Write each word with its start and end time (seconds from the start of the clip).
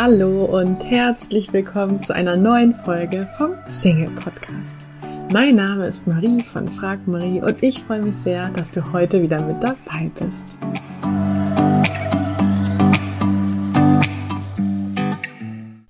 Hallo 0.00 0.44
und 0.44 0.84
herzlich 0.84 1.52
willkommen 1.52 2.00
zu 2.00 2.14
einer 2.14 2.36
neuen 2.36 2.72
Folge 2.72 3.28
vom 3.36 3.54
Single 3.66 4.10
Podcast. 4.10 4.86
Mein 5.32 5.56
Name 5.56 5.88
ist 5.88 6.06
Marie 6.06 6.40
von 6.40 6.68
Frag 6.68 7.08
Marie 7.08 7.40
und 7.40 7.60
ich 7.64 7.82
freue 7.82 8.02
mich 8.02 8.14
sehr, 8.14 8.48
dass 8.50 8.70
du 8.70 8.92
heute 8.92 9.20
wieder 9.20 9.42
mit 9.42 9.60
dabei 9.60 10.08
bist. 10.20 10.60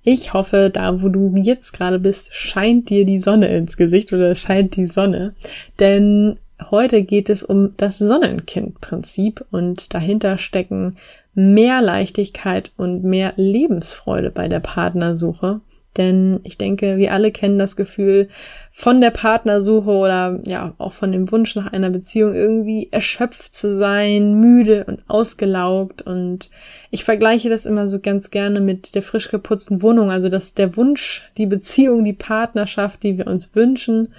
Ich 0.03 0.32
hoffe, 0.32 0.71
da 0.72 1.03
wo 1.03 1.11
du 1.11 1.35
jetzt 1.36 1.75
gerade 1.75 1.99
bist, 1.99 2.35
scheint 2.35 2.89
dir 2.89 3.04
die 3.04 3.18
Sonne 3.18 3.54
ins 3.54 3.77
Gesicht 3.77 4.11
oder 4.14 4.35
scheint 4.35 4.77
die 4.77 4.86
Sonne. 4.86 5.35
Denn 5.81 6.39
heute 6.70 7.02
geht 7.02 7.30
es 7.30 7.43
um 7.43 7.77
das 7.77 7.98
Sonnenkind-Prinzip 7.98 9.45
und 9.50 9.95
dahinter 9.95 10.38
stecken 10.38 10.96
mehr 11.35 11.80
Leichtigkeit 11.82 12.72
und 12.76 13.04
mehr 13.04 13.32
Lebensfreude 13.36 14.30
bei 14.30 14.49
der 14.49 14.61
Partnersuche. 14.61 15.61
Denn 15.96 16.40
ich 16.44 16.57
denke, 16.57 16.96
wir 16.96 17.13
alle 17.13 17.32
kennen 17.32 17.58
das 17.58 17.75
Gefühl 17.75 18.29
von 18.71 19.00
der 19.00 19.11
Partnersuche 19.11 19.90
oder 19.90 20.40
ja 20.46 20.75
auch 20.79 20.93
von 20.93 21.11
dem 21.11 21.30
Wunsch 21.32 21.57
nach 21.57 21.72
einer 21.72 21.90
Beziehung 21.90 22.35
irgendwie 22.35 22.88
erschöpft 22.93 23.52
zu 23.52 23.75
sein, 23.75 24.35
müde 24.38 24.85
und 24.85 25.02
ausgelaugt. 25.08 26.02
Und 26.02 26.50
ich 26.90 27.02
vergleiche 27.02 27.49
das 27.50 27.66
immer 27.66 27.88
so 27.88 27.99
ganz 27.99 28.30
gerne 28.30 28.61
mit 28.61 28.94
der 28.94 29.02
frisch 29.02 29.29
geputzten 29.29 29.82
Wohnung. 29.82 30.11
Also 30.11 30.29
dass 30.29 30.54
der 30.54 30.77
Wunsch, 30.77 31.22
die 31.36 31.46
Beziehung, 31.46 32.05
die 32.05 32.12
Partnerschaft, 32.12 33.02
die 33.02 33.19
wir 33.19 33.27
uns 33.27 33.55
wünschen, 33.56 34.14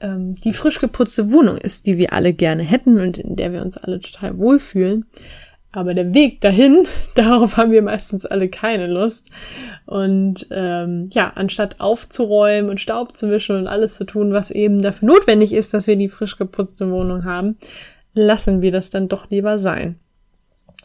ähm, 0.00 0.34
die 0.36 0.52
frisch 0.52 0.78
geputzte 0.78 1.32
Wohnung 1.32 1.56
ist, 1.56 1.86
die 1.86 1.98
wir 1.98 2.12
alle 2.12 2.32
gerne 2.32 2.62
hätten 2.62 3.00
und 3.00 3.18
in 3.18 3.36
der 3.36 3.52
wir 3.52 3.62
uns 3.62 3.76
alle 3.76 4.00
total 4.00 4.38
wohlfühlen. 4.38 5.06
Aber 5.72 5.92
der 5.92 6.14
Weg 6.14 6.40
dahin, 6.40 6.86
darauf 7.14 7.56
haben 7.56 7.70
wir 7.70 7.82
meistens 7.82 8.24
alle 8.24 8.48
keine 8.48 8.86
Lust. 8.86 9.28
Und 9.84 10.46
ähm, 10.50 11.10
ja, 11.12 11.32
anstatt 11.34 11.80
aufzuräumen 11.80 12.70
und 12.70 12.80
Staub 12.80 13.16
zu 13.16 13.30
wischen 13.30 13.56
und 13.56 13.66
alles 13.66 13.94
zu 13.94 14.04
tun, 14.04 14.32
was 14.32 14.50
eben 14.50 14.80
dafür 14.80 15.08
notwendig 15.08 15.52
ist, 15.52 15.74
dass 15.74 15.86
wir 15.86 15.96
die 15.96 16.08
frisch 16.08 16.36
geputzte 16.36 16.90
Wohnung 16.90 17.24
haben, 17.24 17.56
lassen 18.14 18.62
wir 18.62 18.72
das 18.72 18.90
dann 18.90 19.08
doch 19.08 19.28
lieber 19.30 19.58
sein. 19.58 19.98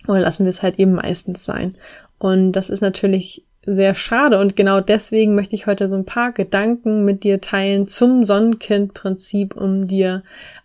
Oder 0.07 0.19
lassen 0.19 0.45
wir 0.45 0.49
es 0.49 0.63
halt 0.63 0.79
eben 0.79 0.93
meistens 0.93 1.45
sein. 1.45 1.77
Und 2.17 2.51
das 2.53 2.69
ist 2.69 2.81
natürlich 2.81 3.45
sehr 3.65 3.93
schade 3.93 4.39
und 4.39 4.55
genau 4.55 4.81
deswegen 4.81 5.35
möchte 5.35 5.55
ich 5.55 5.67
heute 5.67 5.87
so 5.87 5.95
ein 5.95 6.05
paar 6.05 6.31
Gedanken 6.31 7.05
mit 7.05 7.23
dir 7.23 7.41
teilen 7.41 7.87
zum 7.87 8.25
Sonnenkind-Prinzip, 8.25 9.55
um 9.55 9.87
dir 9.87 10.23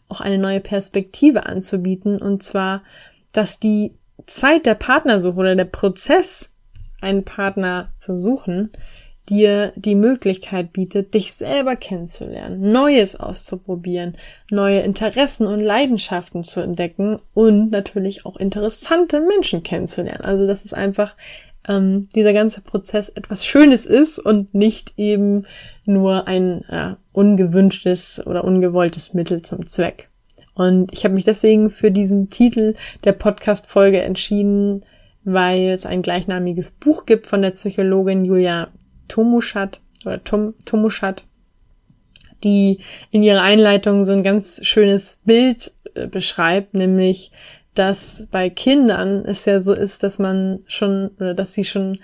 auch 0.09 0.21
eine 0.21 0.39
neue 0.39 0.61
Perspektive 0.61 1.47
anzubieten. 1.47 2.21
Und 2.21 2.43
zwar, 2.43 2.83
dass 3.33 3.61
die 3.61 3.93
Zeit 4.25 4.67
der 4.67 4.75
Partnersuche 4.75 5.37
oder 5.37 5.57
der 5.57 5.65
Prozess, 5.65 6.51
einen 7.03 7.25
Partner 7.25 7.93
zu 7.99 8.17
suchen, 8.17 8.71
dir 9.29 9.73
die 9.77 9.95
Möglichkeit 9.95 10.73
bietet, 10.73 11.15
dich 11.15 11.35
selber 11.35 11.77
kennenzulernen, 11.77 12.73
Neues 12.73 13.19
auszuprobieren, 13.19 14.17
neue 14.51 14.81
Interessen 14.81 15.47
und 15.47 15.61
Leidenschaften 15.61 16.45
zu 16.45 16.61
entdecken 16.61 17.21
und 17.35 17.71
natürlich 17.71 18.25
auch 18.25 18.37
interessante 18.37 19.21
Menschen 19.21 19.63
kennenzulernen. 19.63 20.25
Also 20.25 20.47
dass 20.47 20.65
es 20.65 20.73
einfach 20.73 21.17
ähm, 21.69 22.09
dieser 22.15 22.33
ganze 22.33 22.61
Prozess 22.61 23.09
etwas 23.09 23.45
Schönes 23.45 23.87
ist 23.87 24.19
und 24.19 24.55
nicht 24.55 24.93
eben 24.97 25.45
nur 25.85 26.27
ein 26.29 26.63
äh, 26.69 26.95
ungewünschtes 27.13 28.25
oder 28.27 28.45
ungewolltes 28.45 29.15
Mittel 29.15 29.43
zum 29.43 29.67
Zweck. 29.67 30.09
Und 30.55 30.93
ich 30.93 31.05
habe 31.05 31.15
mich 31.15 31.25
deswegen 31.25 31.71
für 31.71 31.91
diesen 31.91 32.31
Titel 32.31 32.75
der 33.05 33.13
Podcast-Folge 33.13 34.01
entschieden, 34.01 34.85
weil 35.25 35.71
es 35.71 35.85
ein 35.85 36.03
gleichnamiges 36.03 36.71
Buch 36.71 37.05
gibt 37.05 37.27
von 37.27 37.43
der 37.43 37.51
Psychologin 37.51 38.25
Julia 38.25 38.69
Tomuschat 39.09 39.81
oder 40.05 40.23
Tom, 40.25 40.55
Tomuschat, 40.65 41.25
die 42.45 42.81
in 43.11 43.23
ihrer 43.23 43.43
Einleitung 43.43 44.05
so 44.05 44.13
ein 44.13 44.23
ganz 44.23 44.65
schönes 44.65 45.21
Bild 45.25 45.73
äh, 45.95 46.07
beschreibt, 46.07 46.75
nämlich 46.75 47.33
dass 47.79 48.29
bei 48.31 48.51
Kindern 48.51 49.25
es 49.25 49.45
ja 49.45 49.61
so 49.61 49.75
ist, 49.75 50.03
dass 50.03 50.19
man 50.19 50.59
schon 50.67 51.11
oder 51.19 51.35
dass 51.35 51.55
sie 51.55 51.65
schon 51.65 51.99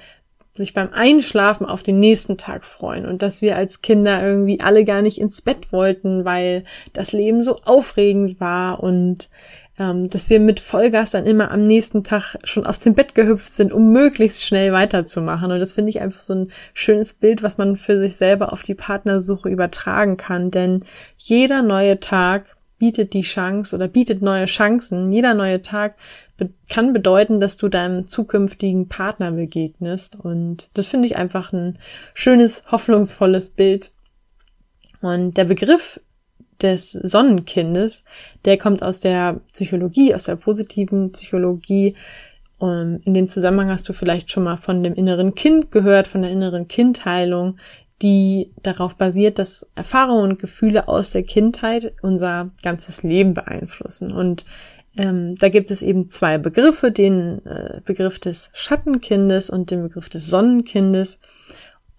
sich 0.54 0.74
beim 0.74 0.90
Einschlafen 0.92 1.66
auf 1.66 1.82
den 1.82 1.98
nächsten 1.98 2.36
Tag 2.36 2.66
freuen 2.66 3.06
und 3.06 3.22
dass 3.22 3.40
wir 3.40 3.56
als 3.56 3.80
Kinder 3.80 4.22
irgendwie 4.22 4.60
alle 4.60 4.84
gar 4.84 5.00
nicht 5.00 5.18
ins 5.18 5.40
Bett 5.40 5.72
wollten, 5.72 6.26
weil 6.26 6.64
das 6.92 7.12
Leben 7.12 7.42
so 7.42 7.56
aufregend 7.64 8.38
war 8.38 8.82
und 8.82 9.30
ähm, 9.78 10.10
dass 10.10 10.28
wir 10.28 10.40
mit 10.40 10.60
Vollgas 10.60 11.12
dann 11.12 11.24
immer 11.24 11.50
am 11.50 11.64
nächsten 11.64 12.04
Tag 12.04 12.36
schon 12.44 12.66
aus 12.66 12.80
dem 12.80 12.94
Bett 12.94 13.14
gehüpft 13.14 13.50
sind, 13.50 13.72
um 13.72 13.92
möglichst 13.92 14.44
schnell 14.44 14.72
weiterzumachen. 14.72 15.50
Und 15.50 15.60
das 15.60 15.72
finde 15.72 15.88
ich 15.88 16.02
einfach 16.02 16.20
so 16.20 16.34
ein 16.34 16.52
schönes 16.74 17.14
Bild, 17.14 17.42
was 17.42 17.56
man 17.56 17.78
für 17.78 17.98
sich 17.98 18.16
selber 18.16 18.52
auf 18.52 18.60
die 18.60 18.74
Partnersuche 18.74 19.48
übertragen 19.48 20.18
kann. 20.18 20.50
Denn 20.50 20.84
jeder 21.16 21.62
neue 21.62 22.00
Tag 22.00 22.56
bietet 22.82 23.12
die 23.12 23.20
Chance 23.22 23.76
oder 23.76 23.86
bietet 23.86 24.22
neue 24.22 24.46
Chancen. 24.46 25.12
Jeder 25.12 25.34
neue 25.34 25.62
Tag 25.62 25.94
kann 26.68 26.92
bedeuten, 26.92 27.38
dass 27.38 27.56
du 27.56 27.68
deinem 27.68 28.08
zukünftigen 28.08 28.88
Partner 28.88 29.30
begegnest. 29.30 30.16
Und 30.16 30.68
das 30.74 30.88
finde 30.88 31.06
ich 31.06 31.14
einfach 31.14 31.52
ein 31.52 31.78
schönes, 32.12 32.64
hoffnungsvolles 32.72 33.50
Bild. 33.50 33.92
Und 35.00 35.36
der 35.36 35.44
Begriff 35.44 36.00
des 36.60 36.90
Sonnenkindes, 36.90 38.02
der 38.44 38.58
kommt 38.58 38.82
aus 38.82 38.98
der 38.98 39.34
Psychologie, 39.52 40.12
aus 40.12 40.24
der 40.24 40.34
positiven 40.34 41.12
Psychologie. 41.12 41.94
Und 42.58 43.02
in 43.04 43.14
dem 43.14 43.28
Zusammenhang 43.28 43.70
hast 43.70 43.88
du 43.88 43.92
vielleicht 43.92 44.32
schon 44.32 44.42
mal 44.42 44.56
von 44.56 44.82
dem 44.82 44.94
inneren 44.94 45.36
Kind 45.36 45.70
gehört, 45.70 46.08
von 46.08 46.22
der 46.22 46.32
inneren 46.32 46.66
Kindheilung, 46.66 47.58
die 48.02 48.50
darauf 48.62 48.96
basiert, 48.96 49.38
dass 49.38 49.66
Erfahrungen 49.74 50.32
und 50.32 50.38
Gefühle 50.38 50.88
aus 50.88 51.12
der 51.12 51.22
Kindheit 51.22 51.94
unser 52.02 52.50
ganzes 52.62 53.02
Leben 53.02 53.34
beeinflussen. 53.34 54.12
Und 54.12 54.44
ähm, 54.96 55.36
da 55.36 55.48
gibt 55.48 55.70
es 55.70 55.80
eben 55.80 56.08
zwei 56.08 56.36
Begriffe, 56.38 56.90
den 56.90 57.44
äh, 57.46 57.80
Begriff 57.84 58.18
des 58.18 58.50
Schattenkindes 58.52 59.48
und 59.48 59.70
den 59.70 59.82
Begriff 59.82 60.08
des 60.08 60.26
Sonnenkindes. 60.26 61.18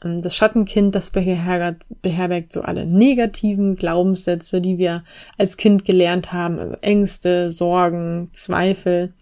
Ähm, 0.04 0.22
das 0.22 0.36
Schattenkind, 0.36 0.94
das 0.94 1.10
beherbergt, 1.10 1.96
beherbergt 2.02 2.52
so 2.52 2.62
alle 2.62 2.86
negativen 2.86 3.76
Glaubenssätze, 3.76 4.62
die 4.62 4.78
wir 4.78 5.04
als 5.38 5.58
Kind 5.58 5.86
gelernt 5.86 6.34
haben, 6.34 6.60
also 6.60 6.76
Ängste, 6.82 7.50
Sorgen, 7.50 8.30
Zweifel. 8.34 9.14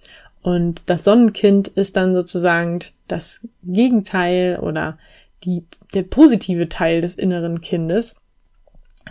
Und 0.42 0.82
das 0.88 1.04
Sonnenkind 1.04 1.70
ist 1.70 1.96
dann 1.96 2.16
sozusagen 2.16 2.80
das 3.08 3.48
Gegenteil 3.64 4.60
oder 4.60 4.98
die, 5.44 5.66
der 5.94 6.04
positive 6.04 6.70
Teil 6.70 7.02
des 7.02 7.16
inneren 7.16 7.62
Kindes 7.62 8.16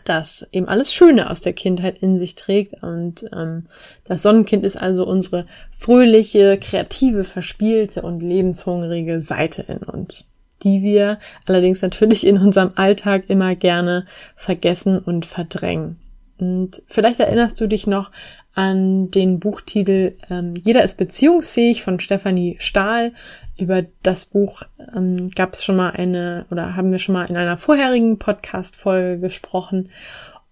das 0.04 0.46
eben 0.52 0.68
alles 0.68 0.92
Schöne 0.92 1.30
aus 1.30 1.40
der 1.40 1.52
Kindheit 1.52 1.98
in 2.02 2.16
sich 2.16 2.34
trägt. 2.34 2.82
Und 2.82 3.24
ähm, 3.32 3.66
das 4.04 4.22
Sonnenkind 4.22 4.64
ist 4.64 4.76
also 4.76 5.06
unsere 5.06 5.46
fröhliche, 5.70 6.58
kreative, 6.58 7.24
verspielte 7.24 8.02
und 8.02 8.20
lebenshungrige 8.20 9.20
Seite 9.20 9.62
in 9.62 9.78
uns, 9.78 10.26
die 10.62 10.82
wir 10.82 11.18
allerdings 11.46 11.82
natürlich 11.82 12.26
in 12.26 12.38
unserem 12.38 12.72
Alltag 12.76 13.28
immer 13.28 13.54
gerne 13.54 14.06
vergessen 14.36 14.98
und 14.98 15.26
verdrängen. 15.26 15.98
Und 16.38 16.82
vielleicht 16.86 17.20
erinnerst 17.20 17.60
du 17.60 17.66
dich 17.66 17.86
noch 17.86 18.10
an 18.54 19.10
den 19.10 19.38
Buchtitel 19.38 20.14
ähm, 20.28 20.54
Jeder 20.62 20.82
ist 20.82 20.96
beziehungsfähig 20.96 21.82
von 21.82 22.00
Stefanie 22.00 22.56
Stahl 22.58 23.12
über 23.56 23.84
das 24.02 24.24
Buch 24.24 24.62
ähm, 24.94 25.30
gab 25.30 25.52
es 25.52 25.62
schon 25.62 25.76
mal 25.76 25.90
eine 25.90 26.46
oder 26.50 26.76
haben 26.76 26.90
wir 26.92 26.98
schon 26.98 27.12
mal 27.12 27.28
in 27.28 27.36
einer 27.36 27.56
vorherigen 27.56 28.18
Podcast-Folge 28.18 29.20
gesprochen. 29.20 29.90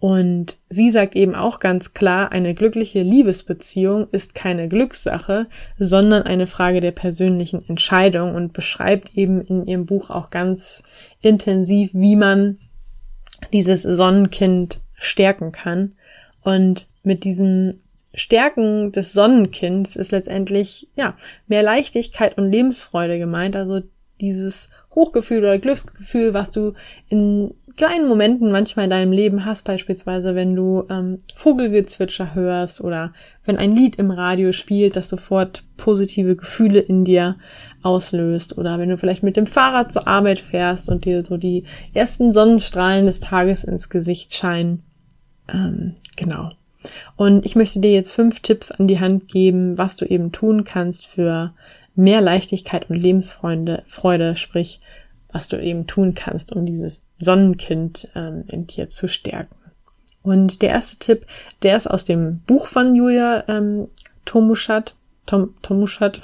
Und 0.00 0.58
sie 0.69 0.91
sagt 0.91 1.16
eben 1.16 1.34
auch 1.34 1.58
ganz 1.58 1.92
klar, 1.92 2.31
eine 2.31 2.54
glückliche 2.54 3.03
Liebesbeziehung 3.03 4.06
ist 4.08 4.34
keine 4.34 4.69
Glückssache, 4.69 5.49
sondern 5.76 6.23
eine 6.23 6.46
Frage 6.46 6.81
der 6.81 6.93
persönlichen 6.93 7.69
Entscheidung 7.69 8.37
und 8.37 8.52
beschreibt 8.52 9.17
eben 9.17 9.40
in 9.40 9.67
ihrem 9.67 9.87
Buch 9.87 10.11
auch 10.11 10.31
ganz 10.31 10.84
intensiv, 11.20 11.90
wie 11.94 12.14
man 12.14 12.58
dieses 13.52 13.82
Sonnenkind 13.82 14.81
stärken 14.94 15.50
kann. 15.50 15.94
Und 16.43 16.87
mit 17.02 17.25
diesem 17.25 17.81
Stärken 18.14 18.93
des 18.93 19.12
Sonnenkinds 19.12 19.96
ist 19.96 20.12
letztendlich, 20.12 20.88
ja, 20.96 21.14
mehr 21.46 21.62
Leichtigkeit 21.62 22.38
und 22.38 22.50
Lebensfreude 22.50 23.19
gemeint. 23.19 23.55
Also 23.55 23.82
dieses 24.20 24.69
Hochgefühl 24.94 25.38
oder 25.38 25.58
Glücksgefühl, 25.58 26.34
was 26.34 26.50
du 26.50 26.75
in 27.08 27.55
kleinen 27.78 28.08
Momenten 28.08 28.50
manchmal 28.50 28.84
in 28.84 28.90
deinem 28.90 29.12
Leben 29.12 29.44
hast, 29.44 29.62
beispielsweise 29.62 30.34
wenn 30.34 30.56
du 30.56 30.84
ähm, 30.90 31.22
Vogelgezwitscher 31.37 32.34
hörst 32.34 32.81
oder 32.81 33.12
wenn 33.44 33.56
ein 33.56 33.75
Lied 33.75 33.96
im 33.96 34.11
Radio 34.11 34.50
spielt, 34.52 34.96
das 34.96 35.08
sofort 35.08 35.62
positive 35.76 36.34
Gefühle 36.34 36.81
in 36.81 37.04
dir 37.04 37.37
auslöst 37.82 38.58
oder 38.58 38.78
wenn 38.81 38.88
du 38.88 38.99
vielleicht 38.99 39.22
mit 39.22 39.37
dem 39.37 39.46
Fahrrad 39.46 39.93
zur 39.93 40.08
Arbeit 40.08 40.40
fährst 40.40 40.88
und 40.88 41.04
dir 41.04 41.22
so 41.22 41.37
die 41.37 41.64
ersten 41.94 42.32
Sonnenstrahlen 42.32 43.06
des 43.06 43.20
Tages 43.20 43.62
ins 43.62 43.88
Gesicht 43.88 44.34
scheinen. 44.34 44.82
Ähm, 45.49 45.94
genau. 46.16 46.50
Und 47.16 47.44
ich 47.44 47.56
möchte 47.56 47.80
dir 47.80 47.92
jetzt 47.92 48.12
fünf 48.12 48.40
Tipps 48.40 48.70
an 48.70 48.86
die 48.86 49.00
Hand 49.00 49.28
geben, 49.28 49.78
was 49.78 49.96
du 49.96 50.04
eben 50.04 50.32
tun 50.32 50.64
kannst 50.64 51.06
für 51.06 51.54
mehr 51.94 52.20
Leichtigkeit 52.20 52.88
und 52.88 52.96
Lebensfreude, 52.96 53.82
Freude, 53.86 54.36
sprich, 54.36 54.80
was 55.32 55.48
du 55.48 55.60
eben 55.60 55.86
tun 55.86 56.14
kannst, 56.14 56.52
um 56.52 56.64
dieses 56.64 57.02
Sonnenkind 57.19 58.08
ähm, 58.14 58.44
in 58.48 58.66
dir 58.66 58.88
zu 58.88 59.08
stärken. 59.08 59.56
Und 60.22 60.62
der 60.62 60.70
erste 60.70 60.98
Tipp, 60.98 61.26
der 61.62 61.76
ist 61.76 61.86
aus 61.86 62.04
dem 62.04 62.40
Buch 62.40 62.66
von 62.66 62.94
Julia 62.94 63.44
ähm, 63.48 63.88
Tomuschat, 64.25 64.94
Tom, 65.26 65.54
Tomuschat. 65.62 66.20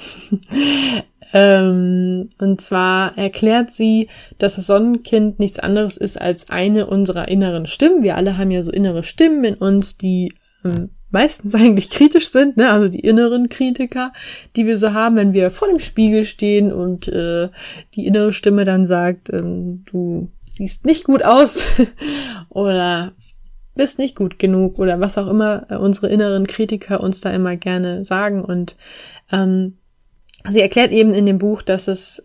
ähm, 1.32 2.28
und 2.38 2.60
zwar 2.60 3.16
erklärt 3.18 3.70
sie, 3.70 4.08
dass 4.38 4.56
das 4.56 4.66
Sonnenkind 4.66 5.38
nichts 5.38 5.58
anderes 5.58 5.96
ist 5.96 6.20
als 6.20 6.50
eine 6.50 6.86
unserer 6.86 7.28
inneren 7.28 7.66
Stimmen. 7.66 8.02
Wir 8.02 8.16
alle 8.16 8.38
haben 8.38 8.50
ja 8.50 8.62
so 8.62 8.70
innere 8.70 9.02
Stimmen 9.02 9.44
in 9.44 9.54
uns, 9.54 9.96
die 9.96 10.32
meistens 11.14 11.54
eigentlich 11.54 11.88
kritisch 11.88 12.28
sind, 12.28 12.58
ne? 12.58 12.70
also 12.70 12.88
die 12.88 13.00
inneren 13.00 13.48
Kritiker, 13.48 14.12
die 14.56 14.66
wir 14.66 14.76
so 14.76 14.92
haben, 14.92 15.16
wenn 15.16 15.32
wir 15.32 15.50
vor 15.50 15.68
dem 15.68 15.80
Spiegel 15.80 16.24
stehen 16.24 16.72
und 16.72 17.08
äh, 17.08 17.48
die 17.94 18.06
innere 18.06 18.34
Stimme 18.34 18.66
dann 18.66 18.84
sagt, 18.84 19.32
ähm, 19.32 19.84
du 19.86 20.28
siehst 20.52 20.84
nicht 20.84 21.04
gut 21.04 21.24
aus 21.24 21.62
oder 22.50 23.12
bist 23.74 23.98
nicht 23.98 24.14
gut 24.14 24.38
genug 24.38 24.78
oder 24.78 25.00
was 25.00 25.18
auch 25.18 25.26
immer 25.28 25.66
äh, 25.70 25.76
unsere 25.76 26.08
inneren 26.08 26.46
Kritiker 26.46 27.00
uns 27.00 27.20
da 27.20 27.30
immer 27.30 27.56
gerne 27.56 28.04
sagen. 28.04 28.44
Und 28.44 28.76
ähm, 29.32 29.78
sie 30.48 30.60
erklärt 30.60 30.92
eben 30.92 31.14
in 31.14 31.26
dem 31.26 31.38
Buch, 31.38 31.62
dass 31.62 31.88
es 31.88 32.24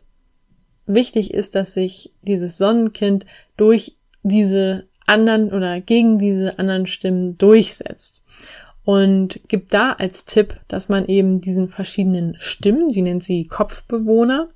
wichtig 0.86 1.34
ist, 1.34 1.56
dass 1.56 1.74
sich 1.74 2.14
dieses 2.22 2.58
Sonnenkind 2.58 3.26
durch 3.58 3.98
diese 4.22 4.88
anderen 5.08 5.52
oder 5.52 5.82
gegen 5.82 6.20
diese 6.20 6.60
anderen 6.60 6.86
Stimmen 6.86 7.38
durchsetzt 7.38 8.19
und 8.90 9.40
gibt 9.48 9.72
da 9.76 9.92
als 9.92 10.26
Tipp, 10.26 10.56
dass 10.68 10.90
man 10.90 11.06
eben 11.06 11.42
diesen 11.42 11.68
verschiedenen 11.68 12.36
Stimmen, 12.40 12.90
sie 12.90 13.04
nennt 13.04 13.24
sie 13.24 13.46
Kopfbewohner, 13.46 14.50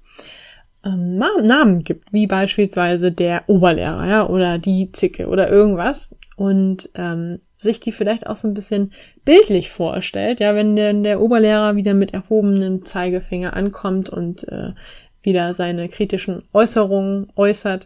ähm, 0.84 1.20
Namen 1.20 1.84
gibt, 1.84 2.12
wie 2.12 2.26
beispielsweise 2.26 3.12
der 3.12 3.44
Oberlehrer 3.46 4.08
ja, 4.08 4.28
oder 4.28 4.58
die 4.58 4.92
Zicke 4.92 5.28
oder 5.28 5.52
irgendwas 5.52 6.16
und 6.36 6.90
ähm, 6.96 7.42
sich 7.56 7.80
die 7.80 7.92
vielleicht 7.92 8.26
auch 8.26 8.36
so 8.36 8.48
ein 8.48 8.56
bisschen 8.56 8.92
bildlich 9.24 9.70
vorstellt, 9.70 10.40
ja, 10.40 10.56
wenn 10.56 10.76
der, 10.76 10.94
der 10.94 11.22
Oberlehrer 11.22 11.76
wieder 11.76 11.94
mit 11.94 12.16
erhobenem 12.16 12.86
Zeigefinger 12.86 13.56
ankommt 13.56 14.10
und 14.10 14.48
äh, 14.48 14.72
wieder 15.22 15.54
seine 15.54 15.90
kritischen 15.90 16.42
Äußerungen 16.54 17.32
äußert. 17.36 17.86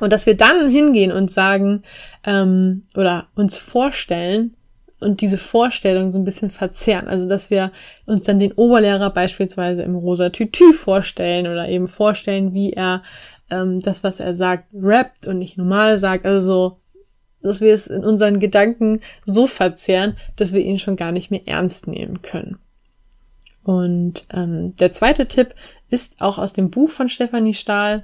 Und 0.00 0.12
dass 0.12 0.26
wir 0.26 0.36
dann 0.36 0.68
hingehen 0.68 1.12
und 1.12 1.30
sagen 1.30 1.84
ähm, 2.26 2.82
oder 2.96 3.28
uns 3.36 3.56
vorstellen, 3.56 4.56
und 5.00 5.20
diese 5.20 5.38
Vorstellung 5.38 6.10
so 6.10 6.18
ein 6.18 6.24
bisschen 6.24 6.50
verzerren. 6.50 7.08
Also, 7.08 7.28
dass 7.28 7.50
wir 7.50 7.72
uns 8.06 8.24
dann 8.24 8.40
den 8.40 8.52
Oberlehrer 8.52 9.10
beispielsweise 9.10 9.82
im 9.82 9.94
rosa 9.94 10.30
Tütü 10.30 10.72
vorstellen 10.72 11.46
oder 11.46 11.68
eben 11.68 11.88
vorstellen, 11.88 12.52
wie 12.52 12.72
er 12.72 13.02
ähm, 13.50 13.80
das, 13.80 14.02
was 14.02 14.20
er 14.20 14.34
sagt, 14.34 14.72
rappt 14.74 15.26
und 15.26 15.38
nicht 15.38 15.56
normal 15.56 15.98
sagt. 15.98 16.26
Also 16.26 16.46
so, 16.46 16.76
dass 17.42 17.60
wir 17.60 17.72
es 17.72 17.86
in 17.86 18.04
unseren 18.04 18.40
Gedanken 18.40 19.00
so 19.24 19.46
verzerren, 19.46 20.16
dass 20.36 20.52
wir 20.52 20.60
ihn 20.60 20.78
schon 20.78 20.96
gar 20.96 21.12
nicht 21.12 21.30
mehr 21.30 21.46
ernst 21.46 21.86
nehmen 21.86 22.22
können. 22.22 22.58
Und 23.62 24.24
ähm, 24.32 24.74
der 24.76 24.92
zweite 24.92 25.26
Tipp 25.26 25.54
ist 25.90 26.20
auch 26.20 26.38
aus 26.38 26.52
dem 26.52 26.70
Buch 26.70 26.90
von 26.90 27.08
Stefanie 27.08 27.54
Stahl, 27.54 28.02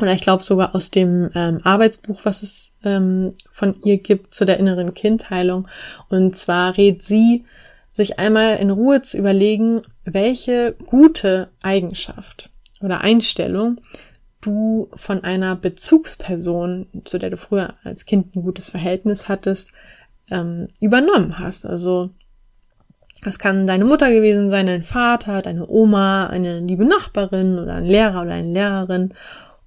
oder 0.00 0.12
ich 0.12 0.22
glaube 0.22 0.42
sogar 0.42 0.74
aus 0.74 0.90
dem 0.90 1.30
ähm, 1.34 1.60
Arbeitsbuch, 1.62 2.20
was 2.24 2.42
es 2.42 2.74
ähm, 2.84 3.32
von 3.50 3.76
ihr 3.84 3.98
gibt 3.98 4.34
zu 4.34 4.44
der 4.44 4.58
inneren 4.58 4.94
Kindheilung. 4.94 5.68
Und 6.08 6.34
zwar 6.36 6.76
rät 6.76 7.02
sie, 7.02 7.44
sich 7.92 8.18
einmal 8.18 8.56
in 8.56 8.70
Ruhe 8.70 9.02
zu 9.02 9.18
überlegen, 9.18 9.82
welche 10.04 10.74
gute 10.86 11.50
Eigenschaft 11.62 12.50
oder 12.80 13.02
Einstellung 13.02 13.80
du 14.40 14.88
von 14.94 15.22
einer 15.24 15.54
Bezugsperson, 15.54 16.86
zu 17.04 17.18
der 17.18 17.30
du 17.30 17.36
früher 17.36 17.74
als 17.84 18.06
Kind 18.06 18.34
ein 18.34 18.42
gutes 18.42 18.70
Verhältnis 18.70 19.28
hattest, 19.28 19.72
ähm, 20.30 20.68
übernommen 20.80 21.38
hast. 21.38 21.64
Also 21.64 22.10
das 23.22 23.38
kann 23.38 23.68
deine 23.68 23.84
Mutter 23.84 24.10
gewesen 24.10 24.50
sein, 24.50 24.66
dein 24.66 24.82
Vater, 24.82 25.42
deine 25.42 25.68
Oma, 25.68 26.26
eine 26.26 26.58
liebe 26.58 26.84
Nachbarin 26.84 27.58
oder 27.58 27.74
ein 27.74 27.84
Lehrer 27.84 28.22
oder 28.22 28.32
eine 28.32 28.52
Lehrerin 28.52 29.14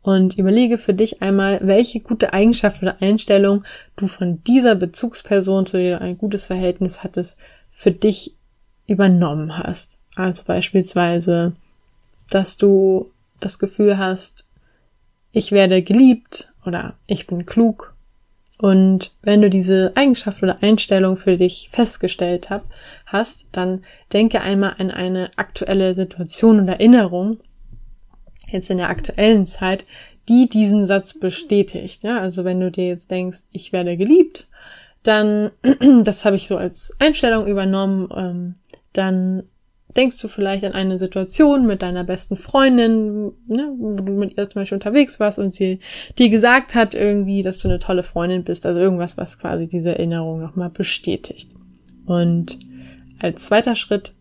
und 0.05 0.37
überlege 0.37 0.77
für 0.77 0.93
dich 0.93 1.23
einmal, 1.23 1.59
welche 1.63 1.99
gute 1.99 2.31
Eigenschaft 2.31 2.83
oder 2.83 3.01
Einstellung 3.01 3.63
du 3.95 4.07
von 4.07 4.43
dieser 4.43 4.75
Bezugsperson, 4.75 5.65
zu 5.65 5.77
der 5.77 5.97
du 5.97 6.05
ein 6.05 6.17
gutes 6.19 6.45
Verhältnis 6.45 7.03
hattest, 7.03 7.39
für 7.71 7.89
dich 7.89 8.35
übernommen 8.85 9.57
hast. 9.57 9.99
Also 10.15 10.43
beispielsweise, 10.45 11.53
dass 12.29 12.57
du 12.57 13.11
das 13.39 13.57
Gefühl 13.57 13.97
hast, 13.97 14.45
ich 15.31 15.51
werde 15.51 15.81
geliebt 15.81 16.53
oder 16.67 16.93
ich 17.07 17.25
bin 17.25 17.47
klug. 17.47 17.95
Und 18.59 19.11
wenn 19.23 19.41
du 19.41 19.49
diese 19.49 19.91
Eigenschaft 19.95 20.43
oder 20.43 20.61
Einstellung 20.61 21.17
für 21.17 21.35
dich 21.35 21.69
festgestellt 21.71 22.51
hab, 22.51 22.63
hast, 23.07 23.47
dann 23.53 23.83
denke 24.13 24.41
einmal 24.41 24.75
an 24.77 24.91
eine 24.91 25.31
aktuelle 25.35 25.95
Situation 25.95 26.59
und 26.59 26.67
Erinnerung, 26.67 27.39
jetzt 28.55 28.69
in 28.69 28.77
der 28.77 28.89
aktuellen 28.89 29.45
Zeit, 29.45 29.85
die 30.27 30.49
diesen 30.49 30.85
Satz 30.85 31.13
bestätigt. 31.13 32.03
Ja, 32.03 32.19
also 32.19 32.43
wenn 32.43 32.59
du 32.59 32.71
dir 32.71 32.87
jetzt 32.87 33.11
denkst, 33.11 33.41
ich 33.51 33.71
werde 33.71 33.97
geliebt, 33.97 34.47
dann, 35.03 35.51
das 36.03 36.25
habe 36.25 36.35
ich 36.35 36.47
so 36.47 36.57
als 36.57 36.93
Einstellung 36.99 37.47
übernommen, 37.47 38.09
ähm, 38.15 38.55
dann 38.93 39.43
denkst 39.95 40.19
du 40.19 40.27
vielleicht 40.27 40.65
an 40.65 40.73
eine 40.73 40.99
Situation 40.99 41.65
mit 41.65 41.81
deiner 41.81 42.03
besten 42.03 42.37
Freundin, 42.37 43.31
ne, 43.47 43.73
wo 43.77 43.93
du 43.95 44.11
mit 44.11 44.37
ihr 44.37 44.49
zum 44.49 44.61
Beispiel 44.61 44.75
unterwegs 44.75 45.19
warst 45.19 45.39
und 45.39 45.53
sie 45.53 45.79
dir 46.17 46.29
gesagt 46.29 46.75
hat 46.75 46.93
irgendwie, 46.93 47.43
dass 47.43 47.59
du 47.59 47.69
eine 47.69 47.79
tolle 47.79 48.03
Freundin 48.03 48.43
bist, 48.43 48.65
also 48.65 48.79
irgendwas, 48.79 49.17
was 49.17 49.39
quasi 49.39 49.67
diese 49.67 49.91
Erinnerung 49.91 50.41
nochmal 50.41 50.69
bestätigt. 50.69 51.55
Und 52.05 52.59
als 53.19 53.43
zweiter 53.43 53.75
Schritt 53.75 54.13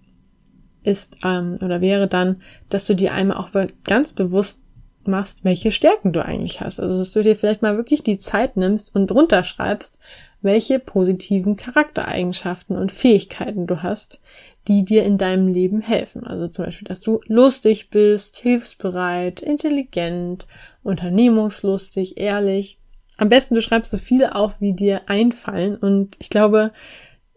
ist 0.84 1.18
ähm, 1.24 1.58
oder 1.62 1.80
wäre 1.80 2.06
dann, 2.06 2.40
dass 2.68 2.84
du 2.84 2.94
dir 2.94 3.12
einmal 3.12 3.38
auch 3.38 3.50
ganz 3.84 4.12
bewusst 4.12 4.60
machst, 5.08 5.44
welche 5.44 5.72
Stärken 5.72 6.12
du 6.12 6.24
eigentlich 6.24 6.60
hast. 6.60 6.80
Also 6.80 6.98
dass 6.98 7.12
du 7.12 7.22
dir 7.22 7.36
vielleicht 7.36 7.62
mal 7.62 7.76
wirklich 7.76 8.02
die 8.02 8.18
Zeit 8.18 8.56
nimmst 8.56 8.94
und 8.94 9.10
runterschreibst, 9.10 9.98
welche 10.40 10.78
positiven 10.78 11.56
Charaktereigenschaften 11.56 12.76
und 12.76 12.92
Fähigkeiten 12.92 13.66
du 13.66 13.82
hast, 13.82 14.20
die 14.68 14.84
dir 14.84 15.04
in 15.04 15.18
deinem 15.18 15.48
Leben 15.48 15.80
helfen. 15.80 16.24
Also 16.26 16.48
zum 16.48 16.66
Beispiel, 16.66 16.86
dass 16.86 17.00
du 17.00 17.20
lustig 17.26 17.90
bist, 17.90 18.36
hilfsbereit, 18.36 19.40
intelligent, 19.40 20.46
unternehmungslustig, 20.82 22.18
ehrlich. 22.18 22.78
Am 23.16 23.28
besten 23.28 23.54
du 23.54 23.62
schreibst 23.62 23.90
so 23.90 23.98
viele 23.98 24.34
auf, 24.34 24.60
wie 24.60 24.74
dir 24.74 25.08
einfallen. 25.08 25.76
Und 25.76 26.16
ich 26.18 26.28
glaube, 26.28 26.72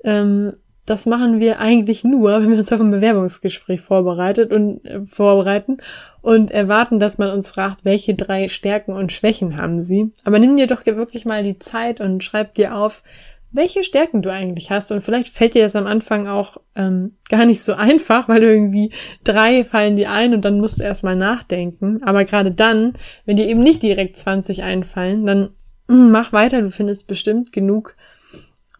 ähm, 0.03 0.53
das 0.87 1.05
machen 1.05 1.41
wir 1.41 1.59
eigentlich 1.59 2.05
nur, 2.05 2.41
wenn 2.41 2.49
wir 2.49 2.59
uns 2.59 2.71
auf 2.71 2.79
ein 2.79 2.91
Bewerbungsgespräch 2.91 3.81
vorbereitet 3.81 4.53
und 4.53 4.83
äh, 4.85 5.01
vorbereiten 5.05 5.77
und 6.21 6.49
erwarten, 6.49 6.97
dass 6.97 7.17
man 7.17 7.29
uns 7.29 7.51
fragt, 7.51 7.83
welche 7.83 8.15
drei 8.15 8.47
Stärken 8.47 8.93
und 8.93 9.11
Schwächen 9.11 9.57
haben 9.57 9.83
sie. 9.83 10.11
Aber 10.23 10.39
nimm 10.39 10.55
dir 10.55 10.65
doch 10.65 10.85
wirklich 10.85 11.25
mal 11.25 11.43
die 11.43 11.59
Zeit 11.59 11.99
und 11.99 12.23
schreib 12.23 12.55
dir 12.55 12.75
auf, 12.75 13.03
welche 13.51 13.83
Stärken 13.83 14.21
du 14.21 14.31
eigentlich 14.31 14.71
hast. 14.71 14.93
Und 14.93 15.01
vielleicht 15.01 15.27
fällt 15.27 15.55
dir 15.55 15.63
das 15.63 15.75
am 15.75 15.87
Anfang 15.87 16.25
auch 16.25 16.55
ähm, 16.77 17.17
gar 17.29 17.45
nicht 17.45 17.63
so 17.63 17.73
einfach, 17.75 18.29
weil 18.29 18.43
irgendwie 18.43 18.91
drei 19.25 19.65
fallen 19.65 19.97
dir 19.97 20.11
ein 20.11 20.33
und 20.33 20.45
dann 20.45 20.59
musst 20.59 20.79
du 20.79 20.83
erstmal 20.83 21.17
nachdenken. 21.17 22.01
Aber 22.03 22.23
gerade 22.23 22.51
dann, 22.51 22.93
wenn 23.25 23.35
dir 23.35 23.47
eben 23.47 23.61
nicht 23.61 23.83
direkt 23.83 24.15
20 24.15 24.63
einfallen, 24.63 25.25
dann 25.25 25.49
mh, 25.89 26.11
mach 26.11 26.31
weiter, 26.31 26.61
du 26.61 26.71
findest 26.71 27.07
bestimmt 27.07 27.51
genug 27.51 27.97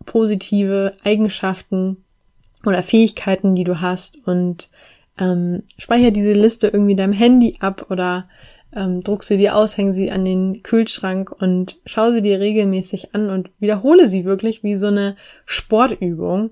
positive 0.08 0.94
Eigenschaften 1.04 2.04
oder 2.66 2.82
Fähigkeiten, 2.82 3.54
die 3.54 3.64
du 3.64 3.80
hast 3.82 4.18
und 4.28 4.70
ähm, 5.20 5.64
speicher 5.78 6.10
diese 6.10 6.34
Liste 6.34 6.68
irgendwie 6.68 6.94
in 6.94 6.98
deinem 6.98 7.14
Handy 7.14 7.58
ab 7.60 7.86
oder 7.92 8.28
ähm, 8.76 9.04
druck 9.04 9.24
sie 9.24 9.38
dir 9.38 9.56
aus, 9.56 9.78
häng 9.78 9.94
sie 9.94 10.10
an 10.12 10.26
den 10.26 10.64
Kühlschrank 10.64 11.32
und 11.32 11.78
schau 11.86 12.12
sie 12.12 12.22
dir 12.22 12.40
regelmäßig 12.40 13.14
an 13.14 13.30
und 13.30 13.52
wiederhole 13.60 14.08
sie 14.08 14.26
wirklich 14.26 14.64
wie 14.64 14.76
so 14.76 14.88
eine 14.88 15.16
Sportübung. 15.46 16.52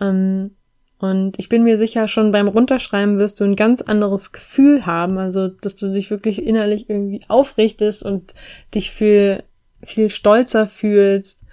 Ähm, 0.00 0.52
und 0.98 1.38
ich 1.38 1.48
bin 1.48 1.62
mir 1.62 1.78
sicher, 1.78 2.08
schon 2.08 2.32
beim 2.32 2.48
Runterschreiben 2.48 3.18
wirst 3.18 3.38
du 3.38 3.44
ein 3.44 3.56
ganz 3.56 3.82
anderes 3.82 4.32
Gefühl 4.32 4.84
haben, 4.84 5.18
also 5.18 5.48
dass 5.48 5.76
du 5.76 5.92
dich 5.92 6.10
wirklich 6.10 6.44
innerlich 6.44 6.90
irgendwie 6.90 7.20
aufrichtest 7.28 8.02
und 8.02 8.34
dich 8.74 8.90
viel, 8.90 9.44
viel 9.82 10.10
stolzer 10.10 10.66
fühlst 10.66 11.44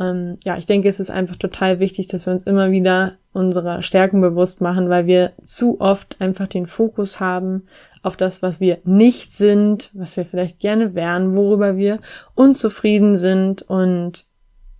ähm, 0.00 0.38
ja, 0.44 0.56
ich 0.56 0.66
denke, 0.66 0.88
es 0.88 0.98
ist 0.98 1.10
einfach 1.10 1.36
total 1.36 1.78
wichtig, 1.78 2.08
dass 2.08 2.26
wir 2.26 2.32
uns 2.32 2.44
immer 2.44 2.70
wieder 2.70 3.18
unserer 3.32 3.82
Stärken 3.82 4.20
bewusst 4.20 4.60
machen, 4.60 4.88
weil 4.88 5.06
wir 5.06 5.32
zu 5.44 5.80
oft 5.80 6.20
einfach 6.20 6.48
den 6.48 6.66
Fokus 6.66 7.20
haben 7.20 7.66
auf 8.02 8.16
das, 8.16 8.40
was 8.40 8.60
wir 8.60 8.78
nicht 8.84 9.34
sind, 9.34 9.90
was 9.92 10.16
wir 10.16 10.24
vielleicht 10.24 10.58
gerne 10.58 10.94
wären, 10.94 11.36
worüber 11.36 11.76
wir 11.76 12.00
unzufrieden 12.34 13.18
sind 13.18 13.62
und 13.62 14.24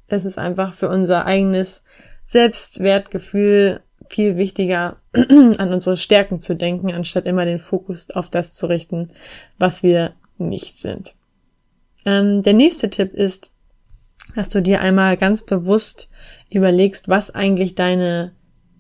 es 0.09 0.25
ist 0.25 0.39
einfach 0.39 0.73
für 0.73 0.89
unser 0.89 1.27
eigenes 1.27 1.85
Selbstwertgefühl 2.25 3.81
viel 4.09 4.37
wichtiger, 4.39 4.97
an 5.13 5.73
unsere 5.73 5.99
Stärken 5.99 6.41
zu 6.41 6.57
denken, 6.57 6.93
anstatt 6.93 7.27
immer 7.27 7.45
den 7.45 7.61
Fokus 7.61 8.11
auf 8.11 8.31
das 8.31 8.55
zu 8.55 8.67
richten, 8.67 9.09
was 9.59 9.83
wir 9.83 10.15
nicht 10.39 10.79
sind. 10.79 11.15
Ähm, 12.07 12.43
der 12.43 12.55
nächste 12.55 12.89
Tipp 12.89 13.13
ist, 13.13 13.53
dass 14.35 14.49
du 14.49 14.63
dir 14.63 14.81
einmal 14.81 15.17
ganz 15.17 15.43
bewusst 15.43 16.09
überlegst, 16.51 17.09
was 17.09 17.35
eigentlich 17.35 17.75
deine 17.75 18.33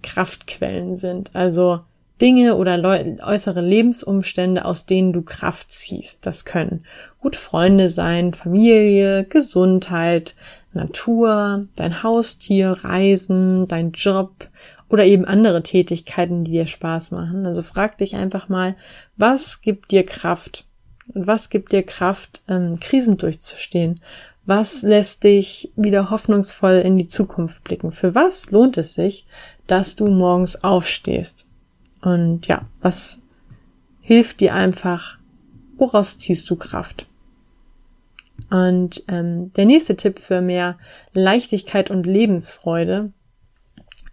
Kraftquellen 0.03 0.97
sind. 0.97 1.31
Also 1.35 1.81
Dinge 2.21 2.57
oder 2.57 2.79
äußere 3.23 3.63
Lebensumstände, 3.63 4.65
aus 4.65 4.85
denen 4.85 5.13
du 5.13 5.23
Kraft 5.23 5.71
ziehst. 5.71 6.27
Das 6.27 6.45
können 6.45 6.85
gute 7.19 7.39
Freunde 7.39 7.89
sein, 7.89 8.35
Familie, 8.35 9.25
Gesundheit, 9.25 10.35
Natur, 10.73 11.67
dein 11.77 12.03
Haustier, 12.03 12.73
Reisen, 12.83 13.67
dein 13.67 13.93
Job 13.93 14.49
oder 14.89 15.05
eben 15.05 15.25
andere 15.25 15.63
Tätigkeiten, 15.63 16.45
die 16.45 16.53
dir 16.53 16.67
Spaß 16.67 17.13
machen. 17.13 17.47
Also 17.47 17.63
frag 17.63 17.97
dich 17.99 18.17
einfach 18.17 18.49
mal, 18.49 18.77
was 19.17 19.63
gibt 19.63 19.91
dir 19.91 20.05
Kraft? 20.05 20.67
Und 21.13 21.27
was 21.27 21.51
gibt 21.51 21.73
dir 21.73 21.83
Kraft, 21.83 22.41
ähm, 22.49 22.79
Krisen 22.79 23.17
durchzustehen? 23.17 24.01
Was 24.47 24.83
lässt 24.83 25.25
dich 25.25 25.71
wieder 25.77 26.11
hoffnungsvoll 26.11 26.83
in 26.85 26.97
die 26.97 27.07
Zukunft 27.07 27.63
blicken? 27.63 27.93
Für 27.93 28.15
was 28.15 28.51
lohnt 28.51 28.79
es 28.79 28.95
sich, 28.95 29.27
dass 29.67 29.97
du 29.97 30.07
morgens 30.07 30.65
aufstehst? 30.65 31.47
Und 32.01 32.47
ja, 32.47 32.67
was 32.81 33.21
hilft 34.01 34.41
dir 34.41 34.55
einfach? 34.55 35.19
Woraus 35.77 36.19
ziehst 36.19 36.49
du 36.51 36.57
Kraft? 36.57 37.07
Und 38.51 39.05
ähm, 39.09 39.53
der 39.53 39.67
nächste 39.67 39.97
Tipp 39.97 40.19
für 40.19 40.41
mehr 40.41 40.79
Leichtigkeit 41.13 41.91
und 41.91 42.07
Lebensfreude 42.07 43.13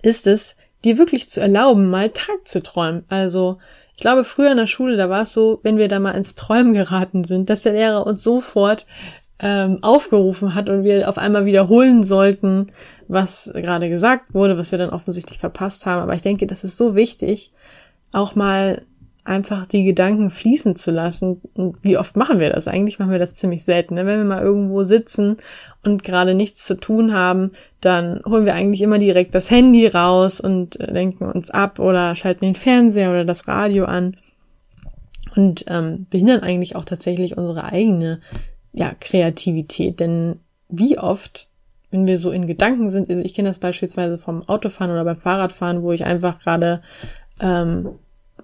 ist 0.01 0.27
es, 0.27 0.55
dir 0.83 0.97
wirklich 0.97 1.29
zu 1.29 1.41
erlauben, 1.41 1.89
mal 1.89 2.11
Tag 2.11 2.47
zu 2.47 2.61
träumen. 2.61 3.03
Also 3.09 3.57
ich 3.95 4.01
glaube, 4.01 4.23
früher 4.23 4.51
in 4.51 4.57
der 4.57 4.67
Schule, 4.67 4.95
da 4.95 5.09
war 5.09 5.23
es 5.23 5.33
so, 5.33 5.59
wenn 5.63 5.77
wir 5.77 5.87
da 5.87 5.99
mal 5.99 6.11
ins 6.11 6.35
Träumen 6.35 6.73
geraten 6.73 7.23
sind, 7.23 7.49
dass 7.49 7.63
der 7.63 7.73
Lehrer 7.73 8.05
uns 8.05 8.21
sofort 8.21 8.85
ähm, 9.39 9.79
aufgerufen 9.83 10.55
hat 10.55 10.69
und 10.69 10.83
wir 10.83 11.07
auf 11.07 11.17
einmal 11.17 11.45
wiederholen 11.45 12.03
sollten, 12.03 12.67
was 13.07 13.51
gerade 13.53 13.89
gesagt 13.89 14.33
wurde, 14.33 14.57
was 14.57 14.71
wir 14.71 14.79
dann 14.79 14.89
offensichtlich 14.89 15.39
verpasst 15.39 15.85
haben. 15.85 16.01
Aber 16.01 16.13
ich 16.13 16.21
denke, 16.21 16.47
das 16.47 16.63
ist 16.63 16.77
so 16.77 16.95
wichtig, 16.95 17.51
auch 18.11 18.35
mal 18.35 18.81
einfach 19.27 19.65
die 19.67 19.83
Gedanken 19.83 20.29
fließen 20.31 20.75
zu 20.75 20.89
lassen. 20.89 21.41
Und 21.53 21.77
wie 21.83 21.97
oft 21.97 22.15
machen 22.15 22.39
wir 22.39 22.49
das? 22.49 22.67
Eigentlich 22.67 22.97
machen 22.97 23.11
wir 23.11 23.19
das 23.19 23.35
ziemlich 23.35 23.63
selten. 23.63 23.95
Ne? 23.95 24.05
Wenn 24.05 24.19
wir 24.19 24.25
mal 24.25 24.41
irgendwo 24.41 24.83
sitzen 24.83 25.37
und 25.83 26.03
gerade 26.03 26.33
nichts 26.33 26.65
zu 26.65 26.75
tun 26.75 27.13
haben, 27.13 27.51
dann 27.81 28.21
holen 28.25 28.45
wir 28.45 28.55
eigentlich 28.55 28.81
immer 28.81 28.99
direkt 28.99 29.35
das 29.35 29.51
Handy 29.51 29.85
raus 29.85 30.39
und 30.39 30.79
äh, 30.79 30.91
lenken 30.91 31.25
uns 31.25 31.51
ab 31.51 31.79
oder 31.79 32.15
schalten 32.15 32.45
den 32.45 32.55
Fernseher 32.55 33.09
oder 33.09 33.25
das 33.25 33.47
Radio 33.47 33.85
an 33.85 34.15
und 35.35 35.65
ähm, 35.67 36.07
behindern 36.09 36.41
eigentlich 36.41 36.75
auch 36.75 36.85
tatsächlich 36.85 37.37
unsere 37.37 37.65
eigene 37.65 38.21
ja, 38.73 38.93
Kreativität. 38.99 39.99
Denn 39.99 40.39
wie 40.69 40.97
oft, 40.97 41.47
wenn 41.91 42.07
wir 42.07 42.17
so 42.17 42.31
in 42.31 42.47
Gedanken 42.47 42.89
sind, 42.89 43.09
also 43.09 43.23
ich 43.23 43.33
kenne 43.33 43.49
das 43.49 43.59
beispielsweise 43.59 44.17
vom 44.17 44.47
Autofahren 44.47 44.91
oder 44.91 45.03
beim 45.05 45.17
Fahrradfahren, 45.17 45.83
wo 45.83 45.91
ich 45.91 46.05
einfach 46.05 46.39
gerade 46.39 46.81
ähm, 47.39 47.89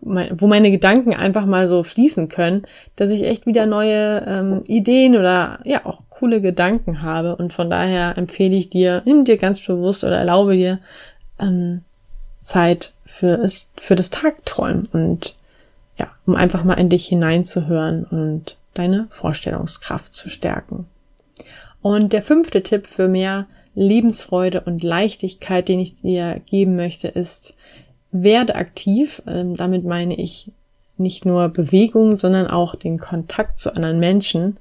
wo 0.02 0.48
meine 0.48 0.72
Gedanken 0.72 1.14
einfach 1.14 1.46
mal 1.46 1.68
so 1.68 1.84
fließen 1.84 2.28
können, 2.28 2.64
dass 2.96 3.10
ich 3.10 3.24
echt 3.24 3.46
wieder 3.46 3.66
neue 3.66 4.24
ähm, 4.28 4.62
Ideen 4.66 5.16
oder 5.16 5.60
ja 5.64 5.86
auch 5.86 6.02
coole 6.10 6.42
Gedanken 6.42 7.02
habe. 7.02 7.36
Und 7.36 7.54
von 7.54 7.70
daher 7.70 8.18
empfehle 8.18 8.56
ich 8.56 8.70
dir, 8.70 9.02
nimm 9.06 9.24
dir 9.24 9.38
ganz 9.38 9.62
bewusst 9.62 10.04
oder 10.04 10.18
erlaube 10.18 10.56
dir 10.56 10.80
ähm, 11.40 11.82
Zeit 12.40 12.94
für 13.06 13.36
es, 13.36 13.72
für 13.78 13.96
das 13.96 14.10
Tagträumen 14.10 14.88
und 14.92 15.36
ja, 15.98 16.08
um 16.26 16.36
einfach 16.36 16.64
mal 16.64 16.74
in 16.74 16.90
dich 16.90 17.08
hineinzuhören 17.08 18.06
und 18.06 18.58
deine 18.74 19.08
Vorstellungskraft 19.10 20.14
zu 20.14 20.30
stärken. 20.30 20.86
Und 21.82 22.14
der 22.14 22.22
fünfte 22.22 22.64
Tipp 22.64 22.88
für 22.88 23.08
mehr 23.08 23.48
Lebensfreude 23.76 24.62
und 24.62 24.84
Leichtigkeit, 24.84 25.68
den 25.68 25.80
ich 25.80 25.96
dir 25.96 26.42
geben 26.46 26.76
möchte, 26.76 27.08
ist, 27.08 27.56
werde 28.12 28.56
aktiv. 28.56 29.22
Ähm, 29.28 29.58
damit 29.58 29.84
meine 29.84 30.16
ich 30.16 30.52
nicht 30.98 31.26
nur 31.26 31.50
Bewegung, 31.50 32.16
sondern 32.16 32.48
auch 32.48 32.76
den 32.76 33.00
Kontakt 33.00 33.58
zu 33.58 33.76
anderen 33.76 34.00
Menschen. 34.00 34.58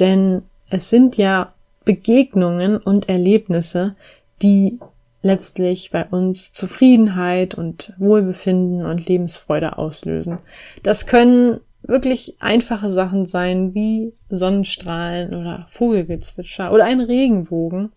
Denn 0.00 0.42
es 0.70 0.90
sind 0.90 1.16
ja 1.16 1.52
Begegnungen 1.84 2.76
und 2.76 3.08
Erlebnisse, 3.08 3.94
die 4.42 4.78
letztlich 5.22 5.90
bei 5.90 6.04
uns 6.04 6.52
Zufriedenheit 6.52 7.54
und 7.54 7.94
Wohlbefinden 7.98 8.86
und 8.86 9.06
Lebensfreude 9.06 9.78
auslösen. 9.78 10.36
Das 10.82 11.06
können 11.06 11.60
wirklich 11.82 12.36
einfache 12.40 12.90
Sachen 12.90 13.24
sein 13.24 13.74
wie 13.74 14.12
Sonnenstrahlen 14.28 15.34
oder 15.34 15.66
Vogelgezwitscher 15.70 16.72
oder 16.72 16.84
ein 16.84 17.00
Regenbogen 17.00 17.92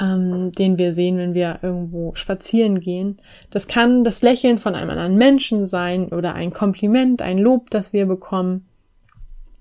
ähm, 0.00 0.52
den 0.52 0.78
wir 0.78 0.92
sehen, 0.92 1.18
wenn 1.18 1.34
wir 1.34 1.60
irgendwo 1.62 2.14
spazieren 2.14 2.80
gehen. 2.80 3.18
Das 3.50 3.66
kann 3.66 4.04
das 4.04 4.22
Lächeln 4.22 4.58
von 4.58 4.74
einem 4.74 4.90
anderen 4.90 5.16
Menschen 5.16 5.66
sein 5.66 6.08
oder 6.08 6.34
ein 6.34 6.52
Kompliment, 6.52 7.22
ein 7.22 7.38
Lob, 7.38 7.70
das 7.70 7.92
wir 7.92 8.06
bekommen, 8.06 8.66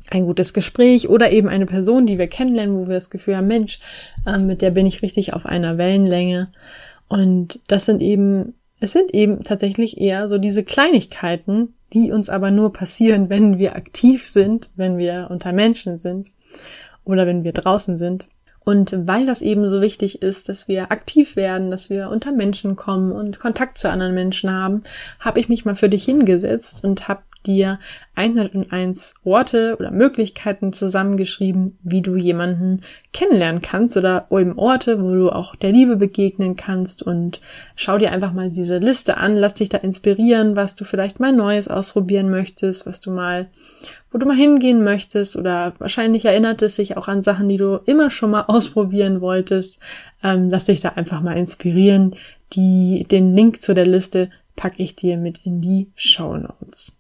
ein 0.09 0.25
gutes 0.25 0.53
Gespräch 0.53 1.07
oder 1.09 1.31
eben 1.31 1.47
eine 1.47 1.65
Person, 1.65 2.05
die 2.05 2.17
wir 2.17 2.27
kennenlernen, 2.27 2.75
wo 2.75 2.88
wir 2.88 2.95
das 2.95 3.09
Gefühl 3.09 3.38
haben, 3.38 3.47
Mensch, 3.47 3.79
äh, 4.25 4.38
mit 4.38 4.62
der 4.62 4.71
bin 4.71 4.85
ich 4.85 5.01
richtig 5.01 5.33
auf 5.33 5.45
einer 5.45 5.77
Wellenlänge. 5.77 6.51
Und 7.07 7.59
das 7.67 7.85
sind 7.85 8.01
eben, 8.01 8.55
es 8.79 8.91
sind 8.91 9.13
eben 9.13 9.43
tatsächlich 9.43 10.00
eher 10.00 10.27
so 10.27 10.39
diese 10.39 10.63
Kleinigkeiten, 10.63 11.75
die 11.93 12.12
uns 12.12 12.29
aber 12.29 12.51
nur 12.51 12.73
passieren, 12.73 13.29
wenn 13.29 13.57
wir 13.57 13.75
aktiv 13.75 14.27
sind, 14.27 14.69
wenn 14.75 14.97
wir 14.97 15.27
unter 15.29 15.53
Menschen 15.53 15.97
sind 15.97 16.31
oder 17.03 17.27
wenn 17.27 17.43
wir 17.43 17.53
draußen 17.53 17.97
sind. 17.97 18.27
Und 18.65 18.95
weil 19.07 19.25
das 19.25 19.41
eben 19.41 19.67
so 19.67 19.81
wichtig 19.81 20.21
ist, 20.21 20.47
dass 20.47 20.67
wir 20.69 20.91
aktiv 20.91 21.35
werden, 21.35 21.69
dass 21.69 21.89
wir 21.89 22.09
unter 22.09 22.31
Menschen 22.31 22.75
kommen 22.77 23.12
und 23.12 23.39
Kontakt 23.39 23.77
zu 23.77 23.89
anderen 23.89 24.13
Menschen 24.13 24.51
haben, 24.51 24.83
habe 25.19 25.39
ich 25.39 25.50
mich 25.50 25.65
mal 25.65 25.75
für 25.75 25.89
dich 25.89 26.05
hingesetzt 26.05 26.83
und 26.83 27.07
habe 27.09 27.23
dir 27.45 27.79
101 28.15 29.15
Orte 29.23 29.75
oder 29.79 29.91
Möglichkeiten 29.91 30.73
zusammengeschrieben, 30.73 31.77
wie 31.83 32.01
du 32.01 32.15
jemanden 32.15 32.81
kennenlernen 33.12 33.62
kannst 33.62 33.97
oder 33.97 34.27
eben 34.31 34.57
Orte, 34.57 35.01
wo 35.01 35.13
du 35.13 35.29
auch 35.29 35.55
der 35.55 35.71
Liebe 35.71 35.95
begegnen 35.95 36.55
kannst 36.55 37.03
und 37.03 37.41
schau 37.75 37.97
dir 37.97 38.12
einfach 38.12 38.33
mal 38.33 38.50
diese 38.50 38.77
Liste 38.77 39.17
an, 39.17 39.35
lass 39.35 39.55
dich 39.55 39.69
da 39.69 39.77
inspirieren, 39.77 40.55
was 40.55 40.75
du 40.75 40.83
vielleicht 40.83 41.19
mal 41.19 41.31
Neues 41.31 41.67
ausprobieren 41.67 42.29
möchtest, 42.29 42.85
was 42.85 43.01
du 43.01 43.12
mal 43.12 43.50
wo 44.13 44.19
du 44.19 44.27
mal 44.27 44.38
hingehen 44.38 44.83
möchtest 44.83 45.35
oder 45.35 45.73
wahrscheinlich 45.79 46.23
erinnert 46.23 46.62
es 46.62 46.75
sich 46.75 46.95
auch 46.97 47.07
an 47.07 47.23
Sachen, 47.23 47.50
die 47.50 47.57
du 47.57 47.81
immer 47.85 48.12
schon 48.12 48.29
mal 48.29 48.43
ausprobieren 48.43 49.21
wolltest. 49.21 49.79
Ähm, 50.21 50.51
lass 50.51 50.65
dich 50.65 50.81
da 50.81 50.89
einfach 50.89 51.21
mal 51.21 51.35
inspirieren. 51.35 52.15
Die, 52.53 53.07
den 53.09 53.35
Link 53.35 53.59
zu 53.59 53.73
der 53.73 53.88
Liste 53.88 54.29
packe 54.55 54.83
ich 54.83 54.95
dir 54.95 55.17
mit 55.17 55.39
in 55.45 55.62
die 55.62 55.91
Show 55.95 56.38
Notes. 56.38 56.93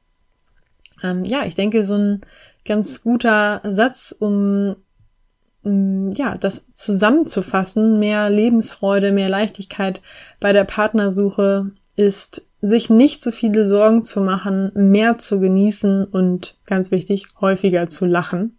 Ähm, 1.03 1.25
ja, 1.25 1.45
ich 1.45 1.55
denke, 1.55 1.85
so 1.85 1.95
ein 1.95 2.21
ganz 2.65 3.03
guter 3.03 3.61
Satz, 3.63 4.15
um 4.17 4.75
ja, 5.65 6.37
das 6.37 6.65
zusammenzufassen, 6.73 7.97
mehr 7.97 8.29
Lebensfreude, 8.29 9.13
mehr 9.13 9.29
Leichtigkeit 9.29 10.01
bei 10.41 10.51
der 10.51 10.65
Partnersuche 10.65 11.71
ist 11.95 12.45
sich 12.61 12.89
nicht 12.89 13.21
so 13.21 13.31
viele 13.31 13.65
Sorgen 13.65 14.03
zu 14.03 14.21
machen, 14.21 14.71
mehr 14.73 15.17
zu 15.17 15.39
genießen 15.39 16.05
und 16.05 16.55
ganz 16.65 16.91
wichtig, 16.91 17.27
häufiger 17.39 17.87
zu 17.87 18.05
lachen. 18.05 18.57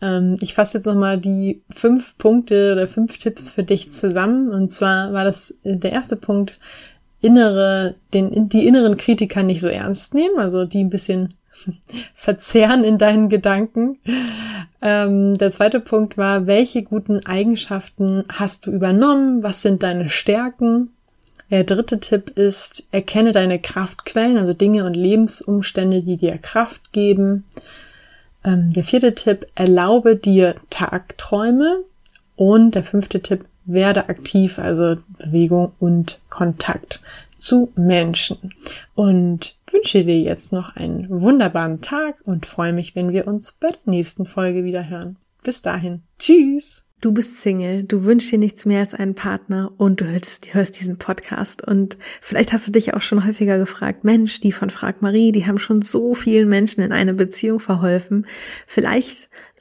Ähm, 0.00 0.36
ich 0.40 0.54
fasse 0.54 0.78
jetzt 0.78 0.86
nochmal 0.86 1.18
die 1.18 1.62
fünf 1.70 2.16
Punkte 2.18 2.72
oder 2.72 2.86
fünf 2.86 3.18
Tipps 3.18 3.50
für 3.50 3.64
dich 3.64 3.90
zusammen. 3.90 4.50
Und 4.50 4.70
zwar 4.70 5.12
war 5.12 5.24
das 5.24 5.56
der 5.64 5.92
erste 5.92 6.16
Punkt, 6.16 6.60
innere, 7.20 7.96
den, 8.14 8.48
die 8.48 8.66
inneren 8.66 8.96
Kritiker 8.96 9.42
nicht 9.42 9.60
so 9.60 9.68
ernst 9.68 10.14
nehmen, 10.14 10.38
also 10.38 10.64
die 10.64 10.84
ein 10.84 10.90
bisschen 10.90 11.34
verzehren 12.14 12.84
in 12.84 12.98
deinen 12.98 13.28
Gedanken. 13.28 13.98
Ähm, 14.82 15.38
der 15.38 15.50
zweite 15.50 15.80
Punkt 15.80 16.16
war, 16.18 16.46
welche 16.46 16.82
guten 16.82 17.24
Eigenschaften 17.26 18.24
hast 18.28 18.66
du 18.66 18.72
übernommen? 18.72 19.42
Was 19.42 19.62
sind 19.62 19.82
deine 19.82 20.08
Stärken? 20.08 20.90
Der 21.50 21.64
dritte 21.64 22.00
Tipp 22.00 22.30
ist, 22.30 22.86
erkenne 22.90 23.32
deine 23.32 23.60
Kraftquellen, 23.60 24.36
also 24.36 24.52
Dinge 24.52 24.84
und 24.84 24.94
Lebensumstände, 24.94 26.02
die 26.02 26.16
dir 26.16 26.36
Kraft 26.38 26.92
geben. 26.92 27.44
Ähm, 28.44 28.72
der 28.72 28.84
vierte 28.84 29.14
Tipp, 29.14 29.46
erlaube 29.54 30.16
dir 30.16 30.56
Tagträume. 30.70 31.84
Und 32.34 32.74
der 32.74 32.82
fünfte 32.82 33.20
Tipp, 33.20 33.46
werde 33.66 34.08
aktiv, 34.08 34.58
also 34.58 34.96
Bewegung 35.18 35.72
und 35.78 36.20
Kontakt 36.28 37.02
zu 37.36 37.72
Menschen. 37.76 38.54
Und 38.94 39.56
wünsche 39.70 40.04
dir 40.04 40.20
jetzt 40.20 40.52
noch 40.52 40.74
einen 40.74 41.08
wunderbaren 41.08 41.80
Tag 41.80 42.16
und 42.24 42.46
freue 42.46 42.72
mich, 42.72 42.96
wenn 42.96 43.12
wir 43.12 43.26
uns 43.26 43.52
bei 43.52 43.68
der 43.68 43.92
nächsten 43.92 44.26
Folge 44.26 44.64
wieder 44.64 44.88
hören. 44.88 45.16
Bis 45.44 45.62
dahin. 45.62 46.02
Tschüss! 46.18 46.86
Du 47.02 47.12
bist 47.12 47.42
Single, 47.42 47.82
du 47.82 48.04
wünschst 48.04 48.32
dir 48.32 48.38
nichts 48.38 48.64
mehr 48.64 48.80
als 48.80 48.94
einen 48.94 49.14
Partner 49.14 49.70
und 49.76 50.00
du 50.00 50.06
hörst, 50.06 50.54
hörst, 50.54 50.80
diesen 50.80 50.96
Podcast. 50.96 51.62
Und 51.62 51.98
vielleicht 52.22 52.54
hast 52.54 52.66
du 52.66 52.72
dich 52.72 52.94
auch 52.94 53.02
schon 53.02 53.26
häufiger 53.26 53.58
gefragt, 53.58 54.02
Mensch, 54.02 54.40
die 54.40 54.50
von 54.50 54.70
Frag 54.70 55.02
Marie, 55.02 55.30
die 55.30 55.46
haben 55.46 55.58
schon 55.58 55.82
so 55.82 56.14
vielen 56.14 56.48
Menschen 56.48 56.80
in 56.80 56.92
eine 56.92 57.12
Beziehung 57.12 57.60
verholfen. 57.60 58.26
Vielleicht 58.66 59.28